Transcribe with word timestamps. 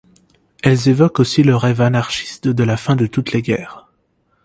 Elle 0.63 0.89
évoquent 0.89 1.19
aussi 1.19 1.43
le 1.43 1.55
rêve 1.55 1.79
anarchiste 1.79 2.47
de 2.47 2.63
la 2.63 2.75
fin 2.75 2.95
de 2.95 3.05
toutes 3.05 3.33
les 3.33 3.43
guerres. 3.43 3.87